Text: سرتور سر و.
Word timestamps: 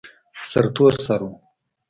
سرتور 0.51 0.91
سر 1.05 1.21
و. 1.27 1.29